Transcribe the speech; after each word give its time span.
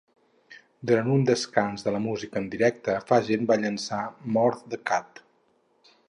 Durant 0.91 1.09
un 1.15 1.25
descans 1.29 1.85
de 1.87 1.91
la 1.95 1.99
música 2.05 2.41
en 2.43 2.47
directa, 2.55 2.95
Fagen 3.11 3.45
va 3.51 3.59
llençar 3.65 3.99
"Morph 4.37 4.65
the 4.75 4.81
Cat". 4.93 5.21